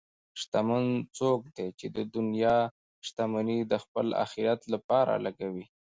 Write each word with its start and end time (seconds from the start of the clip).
شتمن 0.39 0.85
څوک 1.17 1.41
دی 1.55 1.67
چې 1.79 1.87
د 1.95 1.97
دنیا 2.15 2.57
شتمني 3.07 3.59
د 3.71 3.73
خپل 3.83 4.07
آخرت 4.25 4.61
لپاره 4.73 5.13
لګوي. 5.25 5.65